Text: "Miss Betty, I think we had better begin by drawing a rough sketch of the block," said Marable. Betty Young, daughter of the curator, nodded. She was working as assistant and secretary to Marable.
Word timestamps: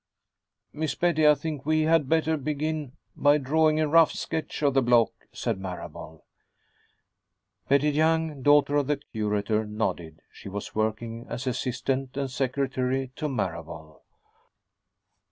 "Miss 0.73 0.95
Betty, 0.95 1.27
I 1.27 1.35
think 1.35 1.63
we 1.63 1.81
had 1.83 2.09
better 2.09 2.35
begin 2.35 2.93
by 3.15 3.37
drawing 3.37 3.79
a 3.79 3.87
rough 3.87 4.11
sketch 4.13 4.63
of 4.63 4.73
the 4.73 4.81
block," 4.81 5.11
said 5.31 5.59
Marable. 5.59 6.25
Betty 7.69 7.91
Young, 7.91 8.41
daughter 8.41 8.77
of 8.77 8.87
the 8.87 8.97
curator, 8.97 9.63
nodded. 9.63 10.23
She 10.31 10.49
was 10.49 10.73
working 10.73 11.27
as 11.29 11.45
assistant 11.45 12.17
and 12.17 12.31
secretary 12.31 13.11
to 13.17 13.29
Marable. 13.29 14.01